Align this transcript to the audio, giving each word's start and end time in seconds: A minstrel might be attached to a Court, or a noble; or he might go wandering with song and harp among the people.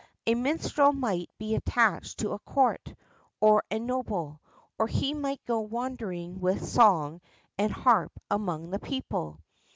A 0.25 0.33
minstrel 0.33 0.93
might 0.93 1.29
be 1.37 1.53
attached 1.53 2.17
to 2.21 2.31
a 2.31 2.39
Court, 2.39 2.95
or 3.39 3.63
a 3.69 3.77
noble; 3.77 4.41
or 4.79 4.87
he 4.87 5.13
might 5.13 5.45
go 5.45 5.59
wandering 5.59 6.39
with 6.39 6.67
song 6.67 7.21
and 7.59 7.71
harp 7.71 8.11
among 8.31 8.71
the 8.71 8.79
people. 8.79 9.41